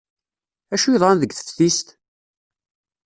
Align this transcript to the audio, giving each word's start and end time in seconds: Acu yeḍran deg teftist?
Acu 0.73 0.89
yeḍran 0.91 1.17
deg 1.21 1.31
teftist? 1.33 1.87